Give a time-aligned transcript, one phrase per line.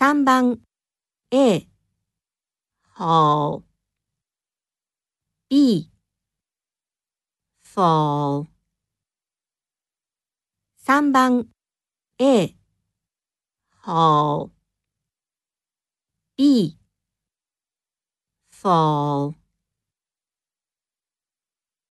[0.00, 0.58] 三番。
[1.28, 1.68] A
[2.80, 3.62] 好
[5.46, 5.90] B
[7.60, 8.46] 否
[10.78, 11.50] 三番。
[12.16, 12.56] A
[13.68, 14.48] 好
[16.34, 16.78] B
[18.48, 19.34] 否